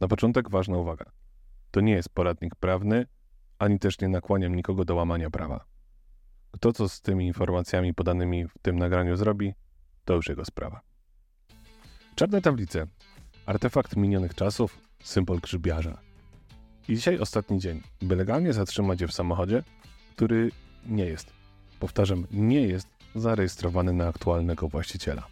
Na 0.00 0.08
początek 0.08 0.50
ważna 0.50 0.78
uwaga. 0.78 1.04
To 1.70 1.80
nie 1.80 1.92
jest 1.92 2.08
poradnik 2.08 2.54
prawny, 2.54 3.06
ani 3.58 3.78
też 3.78 4.00
nie 4.00 4.08
nakłaniam 4.08 4.54
nikogo 4.54 4.84
do 4.84 4.94
łamania 4.94 5.30
prawa. 5.30 5.64
Kto 6.50 6.72
co 6.72 6.88
z 6.88 7.00
tymi 7.00 7.26
informacjami 7.26 7.94
podanymi 7.94 8.48
w 8.48 8.58
tym 8.62 8.78
nagraniu 8.78 9.16
zrobi, 9.16 9.54
to 10.04 10.14
już 10.14 10.28
jego 10.28 10.44
sprawa. 10.44 10.80
Czarne 12.14 12.42
tablice. 12.42 12.86
Artefakt 13.46 13.96
minionych 13.96 14.34
czasów, 14.34 14.78
symbol 15.02 15.40
grzybiarza. 15.40 15.98
I 16.88 16.94
dzisiaj 16.94 17.18
ostatni 17.18 17.58
dzień, 17.58 17.82
by 18.02 18.16
legalnie 18.16 18.52
zatrzymać 18.52 19.00
je 19.00 19.08
w 19.08 19.12
samochodzie, 19.12 19.62
który 20.16 20.50
nie 20.86 21.04
jest, 21.04 21.32
powtarzam, 21.80 22.26
nie 22.30 22.60
jest 22.60 22.88
zarejestrowany 23.14 23.92
na 23.92 24.08
aktualnego 24.08 24.68
właściciela. 24.68 25.26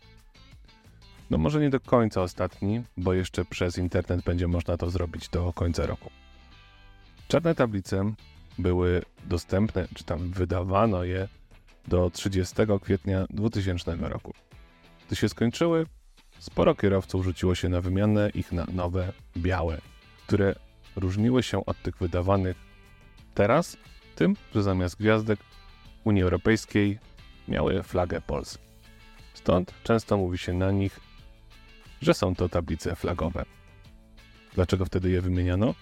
No 1.31 1.39
może 1.39 1.61
nie 1.61 1.71
do 1.71 1.81
końca 1.81 2.23
ostatni, 2.23 2.83
bo 2.97 3.13
jeszcze 3.13 3.45
przez 3.45 3.79
internet 3.79 4.25
będzie 4.25 4.49
można 4.49 4.77
to 4.77 4.91
zrobić 4.91 5.29
do 5.29 5.53
końca 5.53 5.87
roku. 5.87 6.11
Czarne 7.29 7.55
tablice 7.55 8.13
były 8.59 9.03
dostępne, 9.25 9.89
czy 9.95 10.05
tam 10.05 10.31
wydawano 10.31 11.05
je 11.05 11.29
do 11.89 12.11
30 12.11 12.55
kwietnia 12.83 13.27
2000 13.31 13.97
roku. 13.97 14.35
Gdy 15.07 15.17
się 15.17 15.29
skończyły, 15.29 15.87
sporo 16.39 16.75
kierowców 16.75 17.25
rzuciło 17.25 17.55
się 17.55 17.69
na 17.69 17.81
wymianę 17.81 18.31
ich 18.35 18.53
na 18.53 18.67
nowe, 18.73 19.13
białe, 19.37 19.79
które 20.27 20.55
różniły 20.97 21.43
się 21.43 21.67
od 21.67 21.83
tych 21.83 21.99
wydawanych 21.99 22.57
teraz 23.35 23.77
tym, 24.15 24.37
że 24.55 24.63
zamiast 24.63 24.97
gwiazdek 24.97 25.41
Unii 26.05 26.23
Europejskiej 26.23 26.99
miały 27.49 27.83
flagę 27.83 28.21
Polski. 28.21 28.65
Stąd 29.35 29.75
często 29.83 30.17
mówi 30.17 30.39
się 30.39 30.53
na 30.53 30.71
nich, 30.71 31.01
że 32.01 32.15
są 32.15 32.35
to 32.35 32.49
tablice 32.49 32.97
flagowe. 32.97 33.45
Dlaczego 34.55 34.85
wtedy 34.85 35.11
je 35.11 35.23
wymieniano? 35.23 35.75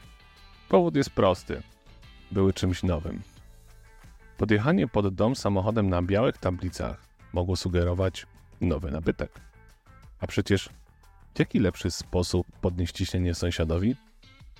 Powód 0.69 0.97
jest 0.97 1.11
prosty. 1.11 1.62
Były 2.30 2.52
czymś 2.52 2.82
nowym. 2.82 3.23
Podjechanie 4.37 4.88
pod 4.88 5.15
dom 5.15 5.37
samochodem 5.37 5.88
na 5.88 6.02
białych 6.02 6.38
tablicach 6.38 7.07
mogło 7.32 7.57
sugerować 7.57 8.26
nowy 8.60 8.91
nabytek. 8.91 9.41
A 10.21 10.26
przecież 10.26 10.68
jaki 11.38 11.59
lepszy 11.59 11.91
sposób 11.91 12.46
podnieść 12.60 12.95
ciśnienie 12.95 13.35
sąsiadowi? 13.35 13.96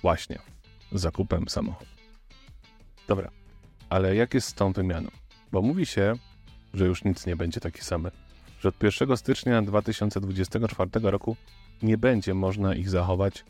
Właśnie, 0.01 0.39
zakupem 0.91 1.49
samochodu. 1.49 1.91
Dobra, 3.07 3.31
ale 3.89 4.15
jak 4.15 4.33
jest 4.33 4.47
z 4.47 4.53
tą 4.53 4.73
wymianą? 4.73 5.09
Bo 5.51 5.61
mówi 5.61 5.85
się, 5.85 6.13
że 6.73 6.85
już 6.85 7.03
nic 7.03 7.25
nie 7.25 7.35
będzie 7.35 7.59
takie 7.59 7.81
same. 7.81 8.11
Że 8.67 8.69
od 8.69 8.83
1 8.83 9.17
stycznia 9.17 9.61
2024 9.61 10.89
roku 11.03 11.35
nie 11.81 11.97
będzie 11.97 12.33
można 12.33 12.75
ich 12.75 12.89
zachować 12.89 13.45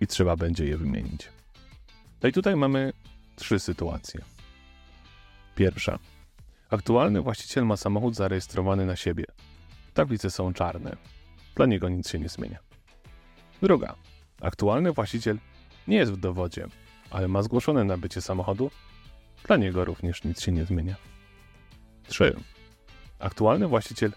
i 0.00 0.06
trzeba 0.06 0.36
będzie 0.36 0.64
je 0.64 0.76
wymienić. 0.76 1.28
No 2.22 2.28
i 2.28 2.32
tutaj 2.32 2.56
mamy 2.56 2.92
trzy 3.36 3.58
sytuacje. 3.58 4.20
Pierwsza. 5.54 5.98
Aktualny 6.70 7.20
właściciel 7.22 7.66
ma 7.66 7.76
samochód 7.76 8.14
zarejestrowany 8.14 8.86
na 8.86 8.96
siebie. 8.96 9.24
Tablice 9.94 10.30
są 10.30 10.52
czarne. 10.52 10.96
Dla 11.56 11.66
niego 11.66 11.88
nic 11.88 12.08
się 12.10 12.18
nie 12.18 12.28
zmienia. 12.28 12.58
Druga. 13.62 13.94
Aktualny 14.40 14.92
właściciel 14.92 15.38
nie 15.88 15.96
jest 15.96 16.12
w 16.12 16.16
dowodzie, 16.16 16.66
ale 17.10 17.28
ma 17.28 17.42
zgłoszone 17.42 17.84
nabycie 17.84 18.20
samochodu. 18.20 18.70
Dla 19.46 19.56
niego 19.56 19.84
również 19.84 20.24
nic 20.24 20.40
się 20.40 20.52
nie 20.52 20.64
zmienia. 20.64 20.96
3. 22.08 22.36
Aktualny 23.18 23.68
właściciel 23.68 24.12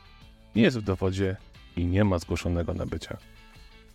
nie 0.55 0.61
jest 0.61 0.80
w 0.80 0.81
dowodzie 0.81 1.38
i 1.75 1.85
nie 1.85 2.03
ma 2.03 2.19
zgłoszonego 2.19 2.73
nabycia. 2.73 3.17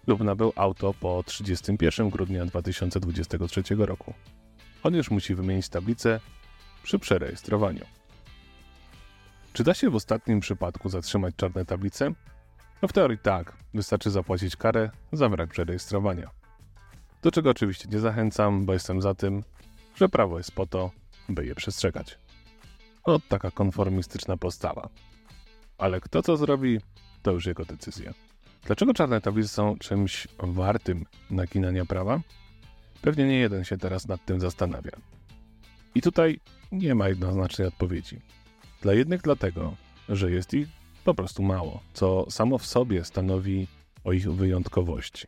Lub 0.07 0.21
nabył 0.21 0.53
auto 0.57 0.95
po 0.95 1.23
31 1.27 2.11
grudnia 2.11 2.47
2023 2.47 3.63
roku. 3.79 4.15
On 4.83 4.95
już 4.95 5.11
musi 5.11 5.35
wymienić 5.35 5.69
tablicę 5.69 6.21
przy 6.83 6.99
przerejestrowaniu. 6.99 7.85
Czy 9.53 9.65
da 9.65 9.75
się 9.75 9.91
w 9.91 9.95
ostatnim 9.95 10.41
przypadku 10.41 10.89
zatrzymać 10.89 11.35
czarne 11.37 11.65
tablice? 11.65 12.13
No 12.83 12.89
w 12.89 12.93
teorii 12.93 13.19
tak, 13.19 13.57
wystarczy 13.75 14.11
zapłacić 14.11 14.57
karę 14.57 14.91
za 15.13 15.29
brak 15.29 15.51
przerejestrowania. 15.51 16.31
Do 17.23 17.31
czego 17.31 17.51
oczywiście 17.51 17.89
nie 17.89 18.01
zachęcam, 18.01 18.67
bo 18.67 18.73
jestem 18.73 19.03
za 19.03 19.15
tym, 19.15 19.43
że 19.95 20.09
prawo 20.09 20.39
jest 20.39 20.53
po 20.53 20.67
to, 20.67 20.91
by 21.29 21.47
je 21.47 21.55
przestrzegać. 21.55 22.19
O, 23.05 23.21
taka 23.29 23.51
konformistyczna 23.51 24.37
postawa. 24.37 24.89
Ale 25.79 26.01
kto 26.01 26.23
co 26.23 26.37
zrobi, 26.37 26.81
to 27.23 27.33
już 27.33 27.47
jego 27.47 27.65
decyzja. 27.65 28.15
Dlaczego 28.67 28.95
czarne 28.95 29.21
tablice 29.21 29.49
są 29.49 29.79
czymś 29.79 30.29
wartym 30.39 31.05
naginania 31.31 31.85
prawa? 31.85 32.21
Pewnie 33.03 33.27
nie 33.27 33.39
jeden 33.39 33.65
się 33.65 33.79
teraz 33.79 34.09
nad 34.09 34.25
tym 34.25 34.41
zastanawia. 34.41 34.93
I 35.95 36.03
tutaj 36.03 36.41
nie 36.73 36.95
ma 36.95 37.09
jednoznacznej 37.09 37.69
odpowiedzi. 37.69 38.21
Dla 38.83 38.93
jednych 38.93 39.23
dlatego, 39.23 39.77
że 40.09 40.31
jest 40.31 40.55
ich 40.55 40.69
po 41.05 41.15
prostu 41.15 41.43
mało, 41.43 41.81
co 41.93 42.31
samo 42.31 42.59
w 42.59 42.67
sobie 42.67 43.05
stanowi 43.05 43.67
o 44.05 44.13
ich 44.13 44.33
wyjątkowości. 44.33 45.27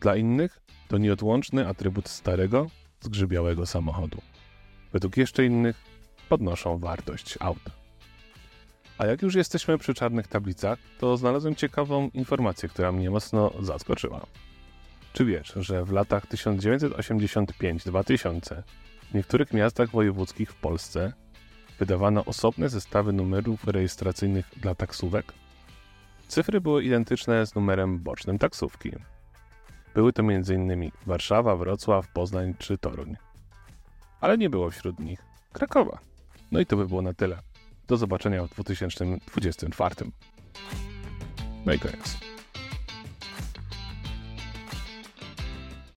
Dla 0.00 0.16
innych 0.16 0.60
to 0.88 0.98
nieodłączny 0.98 1.68
atrybut 1.68 2.08
starego, 2.08 2.66
zgrzybiałego 3.00 3.66
samochodu. 3.66 4.22
Według 4.92 5.16
jeszcze 5.16 5.44
innych 5.44 5.84
podnoszą 6.28 6.78
wartość 6.78 7.38
auta. 7.40 7.70
A 8.98 9.06
jak 9.06 9.22
już 9.22 9.34
jesteśmy 9.34 9.78
przy 9.78 9.94
czarnych 9.94 10.28
tablicach, 10.28 10.78
to 10.98 11.16
znalazłem 11.16 11.54
ciekawą 11.54 12.10
informację, 12.14 12.68
która 12.68 12.92
mnie 12.92 13.10
mocno 13.10 13.52
zaskoczyła. 13.60 14.26
Czy 15.12 15.24
wiesz, 15.24 15.52
że 15.56 15.84
w 15.84 15.92
latach 15.92 16.26
1985-2000 16.26 18.62
w 19.10 19.14
niektórych 19.14 19.52
miastach 19.52 19.90
wojewódzkich 19.90 20.52
w 20.52 20.54
Polsce 20.54 21.12
wydawano 21.78 22.24
osobne 22.24 22.68
zestawy 22.68 23.12
numerów 23.12 23.68
rejestracyjnych 23.68 24.50
dla 24.56 24.74
taksówek? 24.74 25.32
Cyfry 26.28 26.60
były 26.60 26.84
identyczne 26.84 27.46
z 27.46 27.54
numerem 27.54 27.98
bocznym 27.98 28.38
taksówki. 28.38 28.92
Były 29.94 30.12
to 30.12 30.22
m.in. 30.22 30.90
Warszawa, 31.06 31.56
Wrocław, 31.56 32.12
Poznań 32.12 32.54
czy 32.58 32.78
Toruń. 32.78 33.16
Ale 34.20 34.38
nie 34.38 34.50
było 34.50 34.70
wśród 34.70 35.00
nich 35.00 35.20
Krakowa. 35.52 35.98
No 36.52 36.60
i 36.60 36.66
to 36.66 36.76
by 36.76 36.86
było 36.86 37.02
na 37.02 37.14
tyle. 37.14 37.38
Do 37.88 37.96
zobaczenia 37.96 38.46
w 38.46 38.50
2024. 38.50 39.94
No 41.66 41.72
i 41.72 41.78
koniec. 41.78 42.16